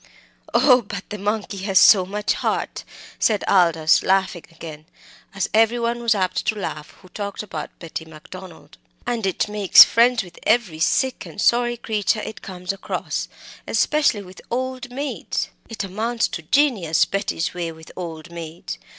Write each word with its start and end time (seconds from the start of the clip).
"Oh! 0.55 0.81
but 0.81 1.07
the 1.11 1.19
monkey 1.19 1.59
has 1.59 1.77
so 1.77 2.07
much 2.07 2.33
heart," 2.33 2.83
said 3.19 3.43
Aldous, 3.47 4.01
laughing 4.01 4.45
again, 4.49 4.87
as 5.35 5.47
every 5.53 5.77
one 5.77 6.01
was 6.01 6.15
apt 6.15 6.43
to 6.47 6.55
laugh 6.55 6.89
who 7.03 7.09
talked 7.09 7.43
about 7.43 7.69
Betty 7.77 8.03
Macdonald, 8.05 8.79
"and 9.05 9.27
it 9.27 9.47
makes 9.47 9.83
friends 9.83 10.23
with 10.23 10.39
every 10.41 10.79
sick 10.79 11.27
and 11.27 11.39
sorry 11.39 11.77
creature 11.77 12.21
it 12.21 12.41
comes 12.41 12.73
across, 12.73 13.27
especially 13.67 14.23
with 14.23 14.41
old 14.49 14.89
maids! 14.89 15.49
It 15.69 15.83
amounts 15.83 16.27
to 16.29 16.41
genius, 16.41 17.05
Betty's 17.05 17.53
way 17.53 17.71
with 17.71 17.91
old 17.95 18.31
maids. 18.31 18.79